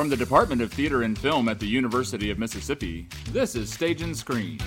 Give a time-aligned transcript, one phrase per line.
[0.00, 4.00] From the Department of Theater and Film at the University of Mississippi, this is Stage
[4.00, 4.58] and Screen.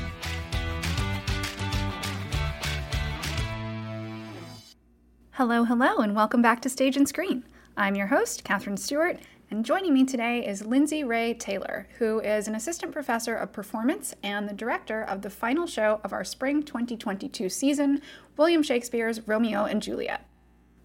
[5.32, 7.44] Hello, hello, and welcome back to Stage and Screen.
[7.76, 9.20] I'm your host, Katherine Stewart,
[9.50, 14.14] and joining me today is Lindsay Ray Taylor, who is an assistant professor of performance
[14.22, 18.04] and the director of the final show of our spring 2022 season,
[18.38, 20.28] William Shakespeare's Romeo and Juliet.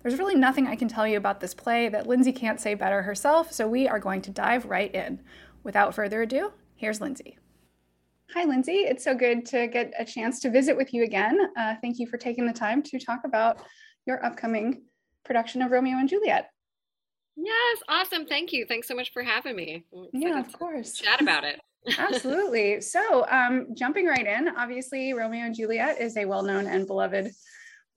[0.09, 3.03] There's really nothing I can tell you about this play that Lindsay can't say better
[3.03, 5.21] herself, so we are going to dive right in.
[5.65, 7.37] Without further ado, here's Lindsay.
[8.33, 8.87] Hi, Lindsay.
[8.87, 11.39] It's so good to get a chance to visit with you again.
[11.59, 13.59] Uh, thank you for taking the time to talk about
[14.07, 14.81] your upcoming
[15.27, 16.49] production of Romeo and Juliet.
[17.37, 18.25] Yes, awesome.
[18.25, 18.65] Thank you.
[18.67, 19.85] Thanks so much for having me.
[20.15, 20.95] Yeah, of course.
[20.95, 21.61] Chat about it.
[21.99, 22.81] Absolutely.
[22.81, 27.31] So, um, jumping right in, obviously, Romeo and Juliet is a well known and beloved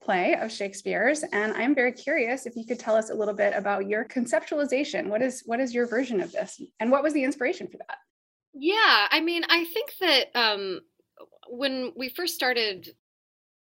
[0.02, 3.54] play of Shakespeare's and I'm very curious if you could tell us a little bit
[3.54, 5.08] about your conceptualization.
[5.08, 7.98] What is what is your version of this and what was the inspiration for that?
[8.54, 10.80] Yeah I mean I think that um
[11.48, 12.88] when we first started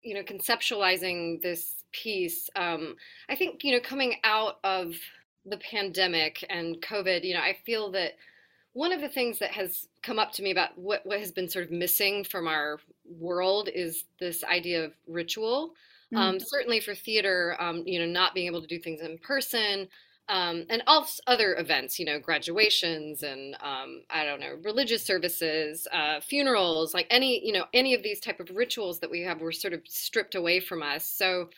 [0.01, 2.95] you know conceptualizing this piece um
[3.29, 4.93] I think you know coming out of
[5.45, 8.13] the pandemic and covid you know I feel that
[8.75, 11.49] one of the things that has come up to me about what, what has been
[11.49, 15.71] sort of missing from our world is this idea of ritual
[16.13, 16.17] Mm-hmm.
[16.17, 19.87] Um, certainly for theater, um, you know, not being able to do things in person,
[20.27, 25.87] um, and all other events, you know, graduations and um, I don't know, religious services,
[25.91, 29.39] uh, funerals, like any, you know, any of these type of rituals that we have
[29.39, 31.05] were sort of stripped away from us.
[31.05, 31.49] So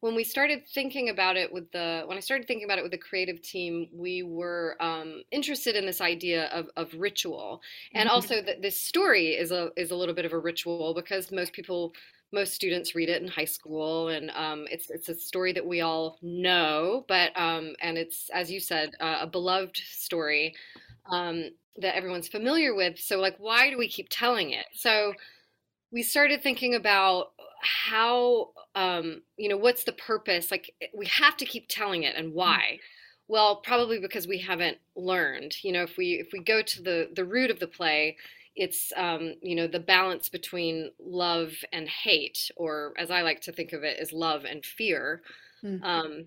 [0.00, 2.92] when we started thinking about it with the when I started thinking about it with
[2.92, 7.62] the creative team, we were um, interested in this idea of, of ritual,
[7.94, 8.14] and mm-hmm.
[8.14, 11.54] also that this story is a is a little bit of a ritual because most
[11.54, 11.94] people
[12.34, 15.80] most students read it in high school, and um, it's it's a story that we
[15.80, 20.54] all know, but um, and it's as you said, uh, a beloved story
[21.10, 22.98] um, that everyone's familiar with.
[22.98, 24.66] So like, why do we keep telling it?
[24.74, 25.14] So
[25.92, 30.50] we started thinking about how um, you know what's the purpose.
[30.50, 32.34] Like we have to keep telling it, and mm.
[32.34, 32.78] why.
[33.26, 35.56] Well, probably because we haven't learned.
[35.62, 38.16] You know, if we if we go to the the root of the play,
[38.56, 43.52] it's um, you know the balance between love and hate or as i like to
[43.52, 45.22] think of it, is love and fear
[45.62, 45.84] mm-hmm.
[45.84, 46.24] um,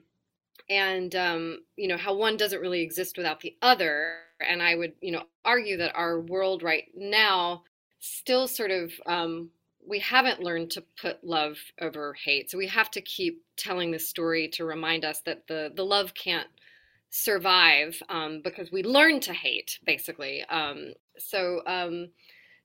[0.70, 4.94] and um, you know how one doesn't really exist without the other and i would
[5.02, 7.64] you know argue that our world right now
[8.00, 9.50] still sort of um,
[9.88, 14.00] we haven't learned to put love over hate so we have to keep telling the
[14.00, 16.48] story to remind us that the the love can't
[17.10, 22.10] survive um, because we learn to hate basically um, so um,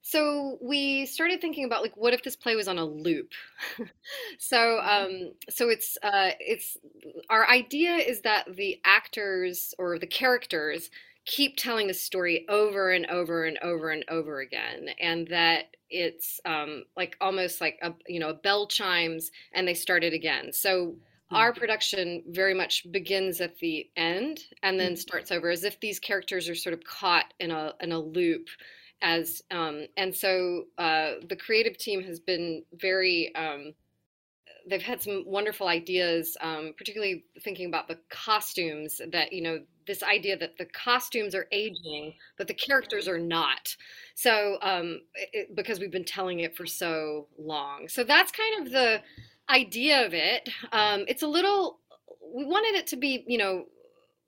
[0.03, 3.31] so we started thinking about like what if this play was on a loop
[4.39, 4.89] so mm-hmm.
[4.89, 6.77] um so it's uh it's
[7.31, 10.91] our idea is that the actors or the characters
[11.25, 16.41] keep telling the story over and over and over and over again and that it's
[16.45, 20.53] um like almost like a you know a bell chimes and they start it again
[20.53, 20.97] so
[21.33, 21.61] our mm-hmm.
[21.61, 24.97] production very much begins at the end and then mm-hmm.
[24.97, 28.49] starts over as if these characters are sort of caught in a in a loop
[29.03, 33.75] as um, and so uh, the creative team has been very um,
[34.69, 40.03] they've had some wonderful ideas um, particularly thinking about the costumes that you know this
[40.05, 43.75] idea that the costumes are aging but the characters are not
[44.15, 45.01] so um,
[45.33, 49.03] it, because we've been telling it for so long so that's kind of the
[49.53, 50.49] idea of it.
[50.73, 51.79] Um, it's a little.
[52.35, 53.65] We wanted it to be, you know,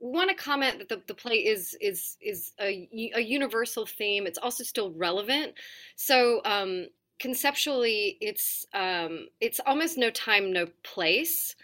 [0.00, 4.26] we want to comment that the, the play is is is a, a universal theme.
[4.26, 5.54] It's also still relevant.
[5.96, 6.86] So um,
[7.18, 11.56] conceptually, it's um, it's almost no time, no place.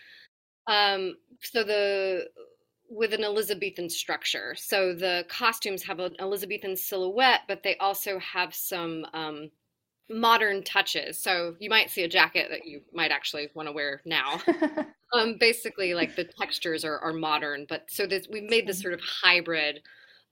[0.67, 2.29] Um, so the
[2.89, 4.55] with an Elizabethan structure.
[4.57, 9.51] So the costumes have an Elizabethan silhouette, but they also have some um,
[10.11, 11.23] modern touches.
[11.23, 14.41] So you might see a jacket that you might actually want to wear now.
[15.13, 18.95] um, basically, like the textures are, are modern, but so this, we've made this sort
[18.95, 19.81] of hybrid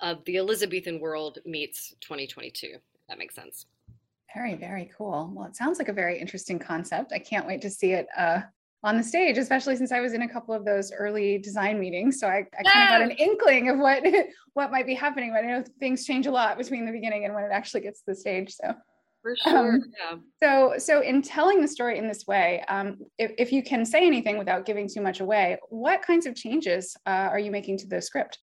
[0.00, 2.66] of the Elizabethan world meets 2022.
[2.74, 3.66] If that makes sense.
[4.34, 5.32] Very, very cool.
[5.34, 7.12] Well, it sounds like a very interesting concept.
[7.12, 8.40] I can't wait to see it uh,
[8.84, 12.20] on the stage, especially since I was in a couple of those early design meetings.
[12.20, 14.02] So I, I kind of got an inkling of what
[14.54, 15.32] what might be happening.
[15.32, 18.00] But I know things change a lot between the beginning and when it actually gets
[18.00, 18.52] to the stage.
[18.52, 18.74] So
[19.22, 19.74] for sure.
[19.74, 20.18] Um, yeah.
[20.42, 24.06] So, so in telling the story in this way, um, if, if, you can say
[24.06, 27.86] anything without giving too much away, what kinds of changes uh, are you making to
[27.86, 28.38] the script?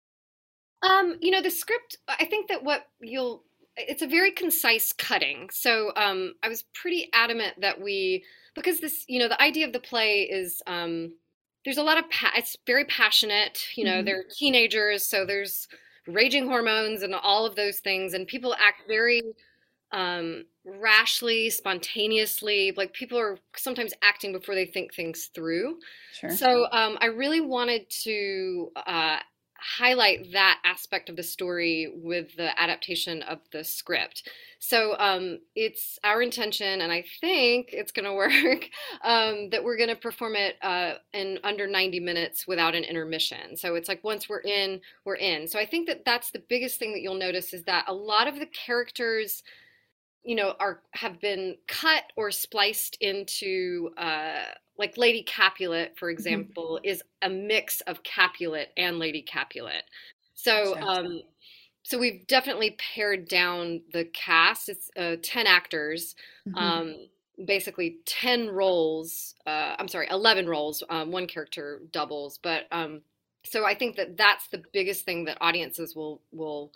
[0.83, 1.97] Um, you know, the script.
[2.07, 3.43] I think that what you'll
[3.77, 5.49] it's a very concise cutting.
[5.51, 8.23] So um, I was pretty adamant that we
[8.55, 11.13] because this, you know, the idea of the play is um,
[11.63, 13.63] there's a lot of pa- it's very passionate.
[13.75, 14.05] You know, mm-hmm.
[14.05, 15.67] they're teenagers, so there's
[16.07, 19.21] raging hormones and all of those things, and people act very
[19.91, 22.73] um, rashly, spontaneously.
[22.75, 25.79] Like people are sometimes acting before they think things through.
[26.13, 26.29] Sure.
[26.29, 29.17] So um, I really wanted to uh,
[29.61, 34.27] highlight that aspect of the story with the adaptation of the script.
[34.57, 38.67] So um, it's our intention, and I think it's going to work,
[39.03, 43.55] um, that we're going to perform it uh, in under 90 minutes without an intermission.
[43.55, 45.47] So it's like once we're in, we're in.
[45.47, 48.27] So I think that that's the biggest thing that you'll notice is that a lot
[48.27, 49.43] of the characters
[50.23, 54.43] you know are have been cut or spliced into uh,
[54.77, 56.17] like lady capulet for mm-hmm.
[56.17, 56.89] example mm-hmm.
[56.89, 59.83] is a mix of capulet and lady capulet
[60.33, 61.21] so um
[61.83, 66.15] so we've definitely pared down the cast it's uh, 10 actors
[66.47, 66.57] mm-hmm.
[66.57, 66.95] um
[67.45, 73.01] basically 10 roles uh i'm sorry 11 roles um, one character doubles but um
[73.43, 76.71] so i think that that's the biggest thing that audiences will will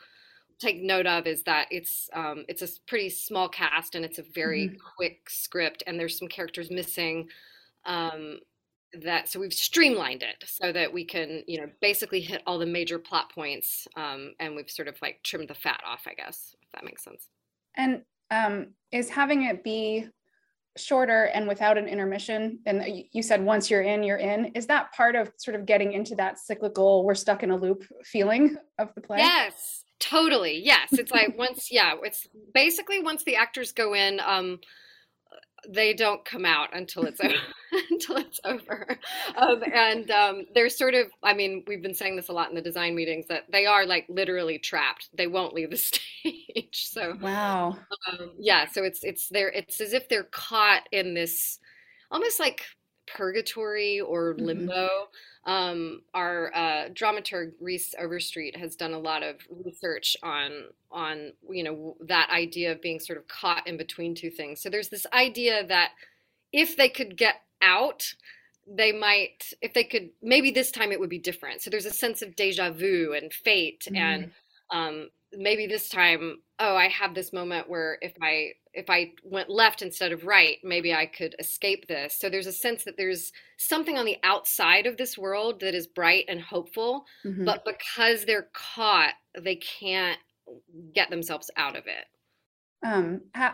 [0.60, 4.24] take note of is that it's um, it's a pretty small cast and it's a
[4.34, 4.78] very mm-hmm.
[4.96, 7.28] quick script and there's some characters missing
[7.86, 8.40] um,
[9.04, 12.66] that so we've streamlined it so that we can you know basically hit all the
[12.66, 16.56] major plot points um, and we've sort of like trimmed the fat off i guess
[16.62, 17.30] if that makes sense.
[17.78, 18.02] And
[18.32, 20.08] um, is having it be
[20.78, 24.92] shorter and without an intermission and you said once you're in you're in is that
[24.92, 28.94] part of sort of getting into that cyclical we're stuck in a loop feeling of
[28.94, 29.20] the play?
[29.20, 30.62] Yes Totally.
[30.64, 30.90] Yes.
[30.94, 34.60] It's like once, yeah, it's basically once the actors go in, um,
[35.68, 37.34] they don't come out until it's over,
[37.90, 39.00] until it's over.
[39.36, 42.56] Um, and um, they're sort of, I mean, we've been saying this a lot in
[42.56, 45.10] the design meetings that they are like literally trapped.
[45.16, 46.88] They won't leave the stage.
[46.88, 47.78] So wow.
[48.12, 48.68] Um, yeah.
[48.68, 49.50] So it's it's there.
[49.50, 51.60] It's as if they're caught in this
[52.12, 52.64] almost like
[53.08, 54.46] purgatory or mm-hmm.
[54.46, 54.74] limbo.
[54.74, 55.14] Mm-hmm
[55.46, 60.52] um, our uh, dramaturg Rhys Overstreet has done a lot of research on
[60.92, 64.62] on you know that idea of being sort of caught in between two things.
[64.62, 65.92] So there's this idea that
[66.52, 68.14] if they could get out,
[68.68, 71.62] they might if they could maybe this time it would be different.
[71.62, 73.98] So there's a sense of deja vu and fate mm.
[73.98, 74.32] and
[74.72, 79.50] um, maybe this time oh i have this moment where if i if i went
[79.50, 83.32] left instead of right maybe i could escape this so there's a sense that there's
[83.58, 87.46] something on the outside of this world that is bright and hopeful mm-hmm.
[87.46, 90.20] but because they're caught they can't
[90.94, 92.06] get themselves out of it
[92.88, 93.54] um how,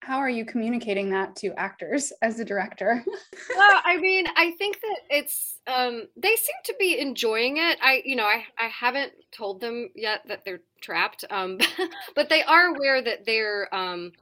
[0.00, 3.04] how are you communicating that to actors as a director?
[3.56, 7.78] Well i mean i think that it's um, they seem to be enjoying it.
[7.82, 11.58] I you know i i haven't told them yet that they're trapped um,
[12.14, 14.12] but they are aware that they're um,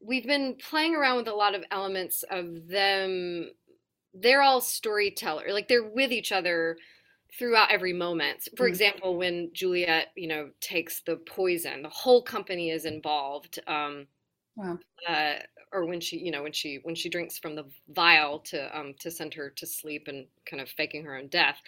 [0.00, 3.50] we've been playing around with a lot of elements of them.
[4.12, 6.76] They're all storyteller like they're with each other
[7.38, 8.48] throughout every moment.
[8.56, 8.70] For mm-hmm.
[8.70, 14.06] example when juliet you know takes the poison the whole company is involved um,
[14.56, 14.78] Wow.
[15.08, 15.34] Uh,
[15.72, 18.94] or when she, you know, when she when she drinks from the vial to um,
[19.00, 21.60] to send her to sleep and kind of faking her own death,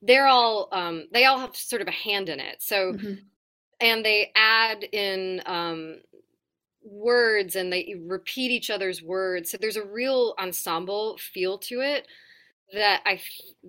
[0.00, 2.62] they're all um, they all have sort of a hand in it.
[2.62, 3.14] So, mm-hmm.
[3.80, 6.00] and they add in um,
[6.82, 9.50] words and they repeat each other's words.
[9.50, 12.06] So there's a real ensemble feel to it
[12.72, 13.20] that I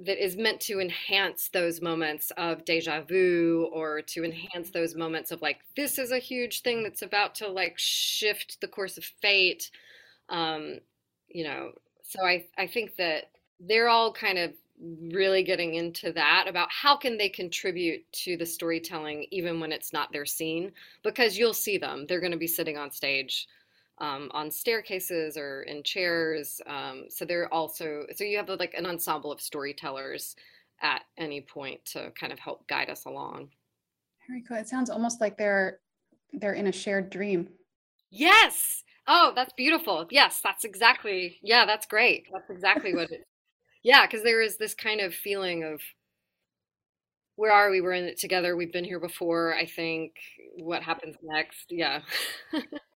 [0.06, 5.32] that is meant to enhance those moments of deja vu or to enhance those moments
[5.32, 9.04] of like this is a huge thing that's about to like shift the course of
[9.04, 9.72] fate.
[10.30, 10.80] Um
[11.30, 11.72] you know
[12.04, 14.54] so I I think that they're all kind of
[15.14, 19.94] really getting into that about how can they contribute to the storytelling even when it's
[19.94, 20.72] not their scene
[21.04, 22.06] because you'll see them.
[22.08, 23.48] They're going to be sitting on stage
[24.02, 26.60] um, on staircases or in chairs.
[26.66, 30.36] Um, so they're also so you have like an ensemble of storytellers
[30.82, 33.50] at any point to kind of help guide us along.
[34.28, 34.58] Very cool.
[34.58, 35.80] It sounds almost like they're
[36.34, 37.48] they're in a shared dream.
[38.10, 38.84] Yes.
[39.08, 40.08] Oh, that's beautiful.
[40.10, 41.38] Yes, that's exactly.
[41.44, 42.28] Yeah, that's great.
[42.34, 43.28] That's exactly what it.
[43.84, 45.82] Yeah, because there is this kind of feeling of
[47.36, 47.82] where are we?
[47.82, 48.56] We're in it together.
[48.56, 49.54] We've been here before.
[49.54, 50.14] I think.
[50.58, 51.68] What happens next?
[51.70, 52.02] Yeah.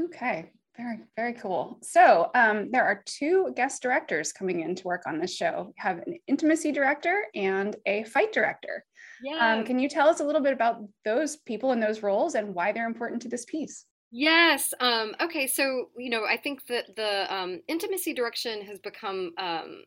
[0.00, 1.78] Okay, very, very cool.
[1.82, 5.66] So um, there are two guest directors coming in to work on this show.
[5.68, 8.84] We have an intimacy director and a fight director.
[9.22, 9.54] Yeah.
[9.54, 12.54] Um, can you tell us a little bit about those people and those roles and
[12.54, 13.84] why they're important to this piece?
[14.10, 14.74] Yes.
[14.80, 15.46] Um, okay.
[15.46, 19.84] So, you know, I think that the um, intimacy direction has become um,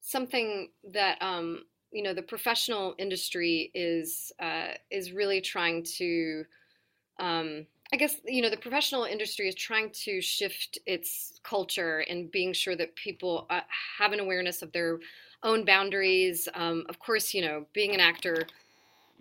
[0.00, 1.60] something that, um,
[1.92, 6.44] you know, the professional industry is uh, is really trying to
[7.20, 12.30] um, I guess you know the professional industry is trying to shift its culture and
[12.30, 13.60] being sure that people uh,
[13.98, 14.98] have an awareness of their
[15.42, 16.48] own boundaries.
[16.54, 18.46] Um, of course, you know, being an actor,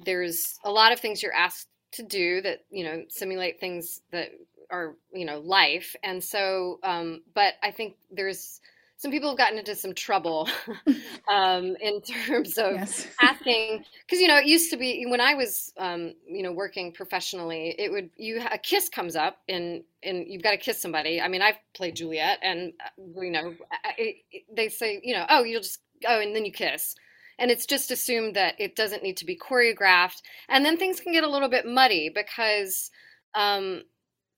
[0.06, 4.30] there's a lot of things you're asked to do that you know simulate things that
[4.72, 8.60] are you know life and so um, but i think there's
[8.98, 10.48] some people have gotten into some trouble
[11.32, 13.08] um, in terms of yes.
[13.22, 16.92] asking because you know it used to be when I was um, you know working
[16.92, 21.22] professionally it would you a kiss comes up and and you've got to kiss somebody.
[21.22, 23.56] I mean I've played Juliet and uh, you know
[23.98, 26.96] it, it, they say you know oh you'll just oh and then you kiss.
[27.38, 30.22] And it's just assumed that it doesn't need to be choreographed.
[30.48, 32.90] And then things can get a little bit muddy because
[33.34, 33.82] um,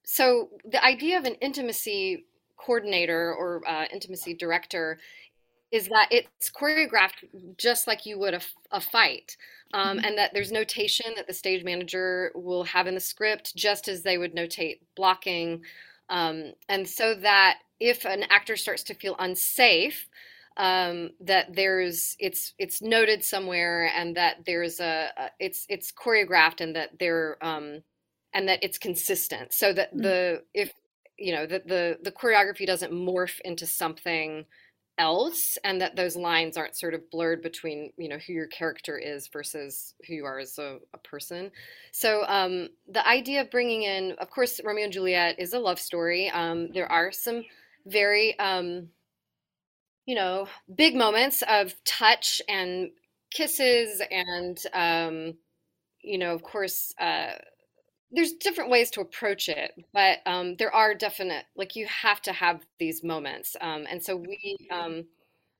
[0.03, 2.26] so the idea of an intimacy
[2.57, 4.97] coordinator or uh, intimacy director
[5.71, 7.25] is that it's choreographed
[7.57, 9.35] just like you would a, a fight
[9.73, 10.05] um, mm-hmm.
[10.05, 14.01] and that there's notation that the stage manager will have in the script just as
[14.01, 15.61] they would notate blocking
[16.09, 20.07] um, and so that if an actor starts to feel unsafe
[20.57, 26.61] um, that there's it's it's noted somewhere and that there's a, a it's it's choreographed
[26.61, 27.83] and that there um,
[28.33, 30.01] and that it's consistent so that mm-hmm.
[30.01, 30.71] the if
[31.17, 34.45] you know that the the choreography doesn't morph into something
[34.99, 38.97] else and that those lines aren't sort of blurred between you know who your character
[38.97, 41.51] is versus who you are as a, a person.
[41.91, 45.79] So um, the idea of bringing in of course romeo and juliet is a love
[45.79, 46.29] story.
[46.31, 47.43] Um, there are some
[47.85, 48.89] very um,
[50.05, 52.89] you know big moments of touch and
[53.31, 55.33] kisses and um,
[56.01, 57.33] you know of course uh,
[58.11, 62.31] there's different ways to approach it, but um, there are definite like you have to
[62.31, 65.05] have these moments, um, and so we, um,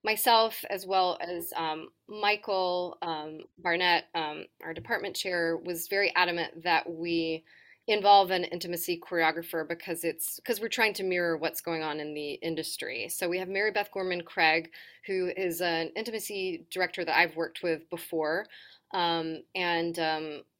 [0.04, 6.64] myself as well as um, Michael um, Barnett, um, our department chair, was very adamant
[6.64, 7.44] that we
[7.90, 12.14] involve an intimacy choreographer because it's because we're trying to mirror what's going on in
[12.14, 13.10] the industry.
[13.10, 14.70] So we have Mary Beth Gorman Craig,
[15.06, 18.46] who is an intimacy director that I've worked with before.
[18.94, 19.98] And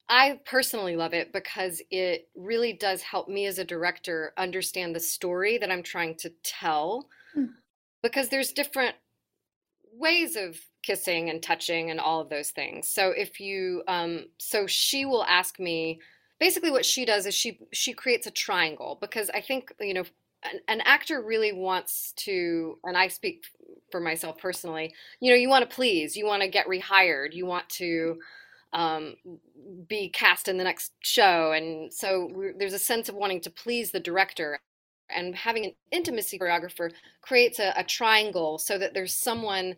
[0.08, 5.00] I personally love it because it really does help me as a director understand the
[5.00, 7.08] story that I'm trying to tell.
[7.36, 7.50] Mm.
[8.02, 8.94] Because there's different
[9.92, 12.88] ways of kissing and touching and all of those things.
[12.88, 16.00] So if you, um, so she will ask me.
[16.40, 20.04] Basically, what she does is she she creates a triangle because I think you know
[20.44, 23.42] an, an actor really wants to, and I speak
[23.90, 24.94] for myself personally.
[25.20, 28.18] You know, you want to please, you want to get rehired, you want to
[28.72, 29.16] um,
[29.88, 31.52] be cast in the next show.
[31.52, 34.60] And so there's a sense of wanting to please the director.
[35.10, 39.76] And having an intimacy choreographer creates a, a triangle so that there's someone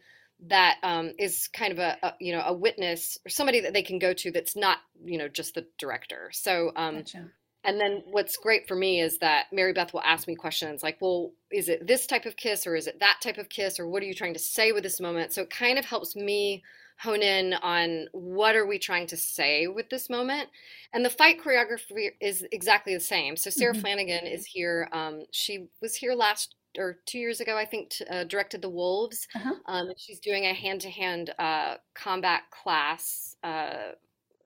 [0.49, 3.83] that um, is kind of a, a, you know a witness or somebody that they
[3.83, 6.31] can go to that's not you know just the director.
[6.33, 7.27] So um, gotcha.
[7.65, 10.99] and then what's great for me is that Mary Beth will ask me questions like,
[11.01, 13.87] well, is it this type of kiss or is it that type of kiss or
[13.87, 15.33] what are you trying to say with this moment?
[15.33, 16.63] So it kind of helps me
[17.01, 20.49] hone in on what are we trying to say with this moment
[20.93, 23.81] and the fight choreography is exactly the same so sarah mm-hmm.
[23.81, 28.05] flanagan is here um, she was here last or two years ago i think t-
[28.11, 29.55] uh, directed the wolves uh-huh.
[29.67, 33.93] um, she's doing a hand-to-hand uh, combat class uh,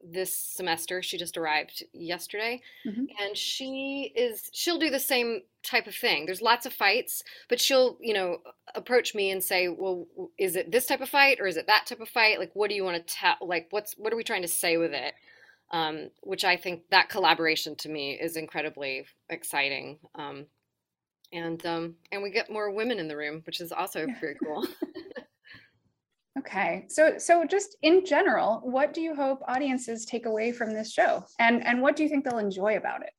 [0.04, 1.02] this semester.
[1.02, 3.04] She just arrived yesterday, mm-hmm.
[3.20, 6.26] and she is she'll do the same type of thing.
[6.26, 8.38] There's lots of fights, but she'll you know
[8.74, 10.06] approach me and say, "Well,
[10.38, 12.38] is it this type of fight or is it that type of fight?
[12.38, 13.36] Like, what do you want to tell?
[13.40, 15.14] Like, what's what are we trying to say with it?"
[15.70, 19.98] Um, which I think that collaboration to me is incredibly exciting.
[20.14, 20.46] Um,
[21.32, 24.66] and um, and we get more women in the room, which is also very cool.
[26.38, 26.86] Okay.
[26.88, 31.24] So so just in general, what do you hope audiences take away from this show?
[31.38, 33.12] And and what do you think they'll enjoy about it?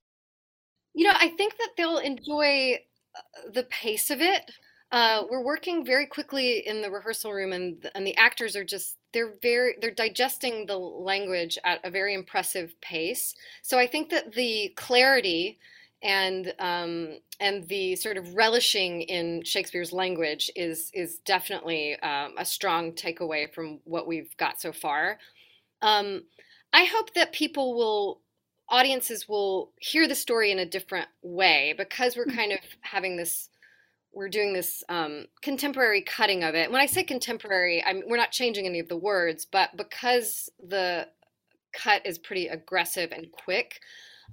[0.94, 2.80] You know, I think that they'll enjoy
[3.16, 4.52] uh, the pace of it.
[4.92, 8.98] Uh, we're working very quickly in the rehearsal room, and and the actors are just
[9.14, 13.34] they're very they're digesting the language at a very impressive pace.
[13.62, 15.58] So I think that the clarity
[16.04, 22.46] and um, and the sort of relishing in Shakespeare's language is is definitely um, a
[22.46, 25.18] strong takeaway from what we've got so far.
[25.82, 26.24] Um,
[26.74, 28.22] I hope that people will
[28.68, 33.50] audiences will hear the story in a different way because we're kind of having this
[34.16, 36.72] we're doing this um, contemporary cutting of it.
[36.72, 41.10] When I say contemporary, I'm, we're not changing any of the words, but because the
[41.74, 43.82] cut is pretty aggressive and quick,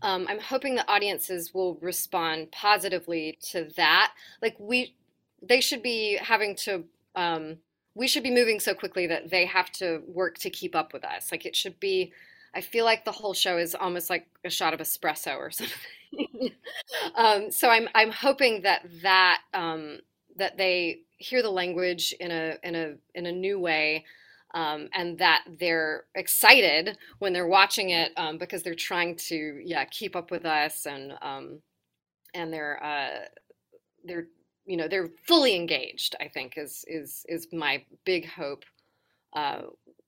[0.01, 4.13] um, I'm hoping the audiences will respond positively to that.
[4.41, 4.95] Like we,
[5.43, 6.85] they should be having to.
[7.15, 7.59] Um,
[7.95, 11.05] we should be moving so quickly that they have to work to keep up with
[11.05, 11.31] us.
[11.31, 12.13] Like it should be.
[12.55, 16.53] I feel like the whole show is almost like a shot of espresso or something.
[17.15, 19.99] um, so I'm I'm hoping that that um,
[20.37, 24.05] that they hear the language in a in a in a new way
[24.55, 29.85] um, and that they're excited when they're watching it um, because they're trying to yeah
[29.87, 31.61] keep up with us and um,
[32.35, 33.25] and they're uh,
[34.05, 34.27] they're
[34.67, 36.15] you know they're fully engaged.
[36.21, 38.65] I think is is is my big hope
[39.35, 39.63] uh,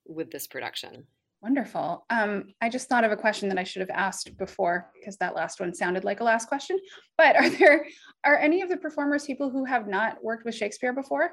[0.06, 1.06] with this production.
[1.42, 2.06] Wonderful.
[2.08, 5.34] Um, I just thought of a question that I should have asked before because that
[5.34, 6.78] last one sounded like a last question.
[7.18, 7.86] But are there
[8.24, 11.32] are any of the performers people who have not worked with Shakespeare before?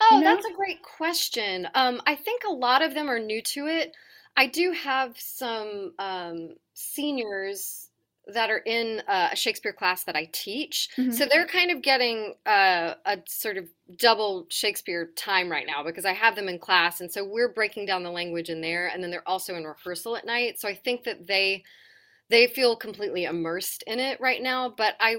[0.00, 0.34] Oh, you know?
[0.34, 1.68] that's a great question.
[1.74, 3.94] Um, I think a lot of them are new to it.
[4.36, 7.88] I do have some um, seniors
[8.28, 10.90] that are in uh, a Shakespeare class that I teach.
[10.96, 11.12] Mm-hmm.
[11.12, 16.04] So they're kind of getting uh, a sort of double Shakespeare time right now because
[16.04, 17.00] I have them in class.
[17.00, 18.88] And so we're breaking down the language in there.
[18.88, 20.60] And then they're also in rehearsal at night.
[20.60, 21.64] So I think that they
[22.30, 24.68] they feel completely immersed in it right now.
[24.68, 25.16] But I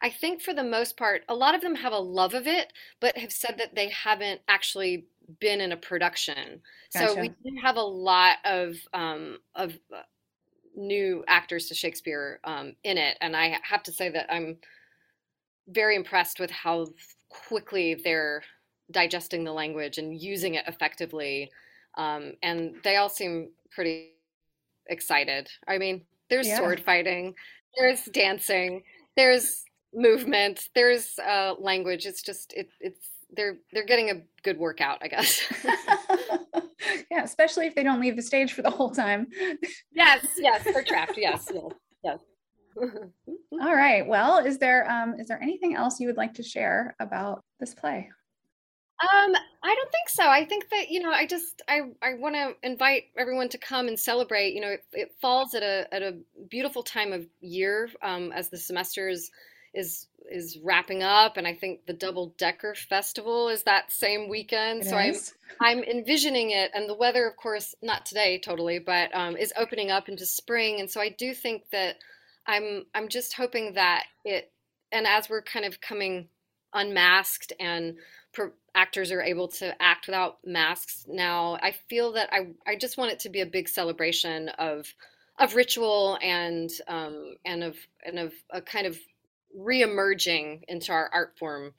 [0.00, 2.72] I think for the most part, a lot of them have a love of it,
[3.00, 5.06] but have said that they haven't actually
[5.40, 6.60] been in a production.
[6.94, 7.08] Gotcha.
[7.08, 10.02] So we do have a lot of um, of uh,
[10.76, 14.58] new actors to Shakespeare um, in it, and I have to say that I'm
[15.68, 16.86] very impressed with how
[17.28, 18.42] quickly they're
[18.90, 21.50] digesting the language and using it effectively.
[21.96, 24.12] Um, and they all seem pretty
[24.86, 25.48] excited.
[25.66, 26.58] I mean, there's yeah.
[26.58, 27.34] sword fighting,
[27.76, 28.82] there's dancing,
[29.16, 29.64] there's
[29.94, 32.06] movement, there's uh, language.
[32.06, 35.42] It's just it, it's they're they're getting a good workout, I guess.
[37.10, 39.26] yeah, especially if they don't leave the stage for the whole time.
[39.92, 41.12] yes, yes, they're trapped.
[41.16, 41.72] Yes, yes,
[42.04, 42.18] yes.
[43.60, 44.06] All right.
[44.06, 47.74] Well, is there um, is there anything else you would like to share about this
[47.74, 48.08] play?
[49.00, 50.28] Um, I don't think so.
[50.28, 53.88] I think that you know, I just I I want to invite everyone to come
[53.88, 54.54] and celebrate.
[54.54, 56.16] You know, it, it, falls at a at a
[56.48, 59.30] beautiful time of year um, as the semesters
[59.74, 64.82] is is wrapping up and i think the double decker festival is that same weekend
[64.82, 65.34] it so is.
[65.60, 69.52] i'm i'm envisioning it and the weather of course not today totally but um, is
[69.56, 71.96] opening up into spring and so i do think that
[72.46, 74.50] i'm i'm just hoping that it
[74.92, 76.28] and as we're kind of coming
[76.74, 77.96] unmasked and
[78.32, 82.98] per, actors are able to act without masks now i feel that i i just
[82.98, 84.92] want it to be a big celebration of
[85.38, 88.98] of ritual and um, and of and of a kind of
[89.54, 91.72] re-emerging into our art form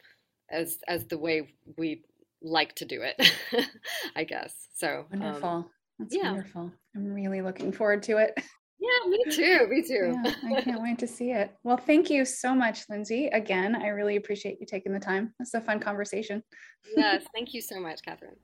[0.52, 2.04] as as the way we
[2.42, 3.32] like to do it
[4.16, 4.54] i guess.
[4.74, 5.50] So wonderful.
[5.50, 6.32] um, that's yeah.
[6.32, 6.72] wonderful.
[6.96, 8.34] I'm really looking forward to it.
[8.82, 10.18] Yeah me too me too.
[10.24, 11.54] Yeah, i can't wait to see it.
[11.66, 13.28] Well thank you so much lindsay.
[13.28, 15.34] Again i really appreciate you taking the time.
[15.42, 16.42] It's a fun conversation.
[16.96, 18.38] Yes thank you so much catherine.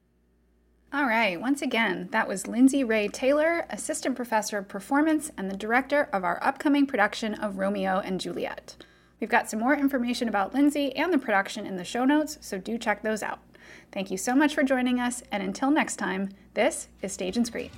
[0.94, 5.58] All right, once again, that was Lindsay Ray Taylor, Assistant Professor of Performance and the
[5.58, 8.78] Director of our upcoming production of Romeo and Juliet.
[9.20, 12.58] We've got some more information about Lindsay and the production in the show notes, so
[12.58, 13.40] do check those out.
[13.92, 17.48] Thank you so much for joining us, and until next time, this is Stage and
[17.48, 17.72] Screen.